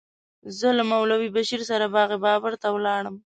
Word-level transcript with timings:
زه 0.59 0.67
له 0.77 0.83
مولوي 0.91 1.29
بشیر 1.35 1.61
سره 1.69 1.85
باغ 1.95 2.11
بابر 2.23 2.53
ته 2.61 2.67
ولاړم. 2.75 3.15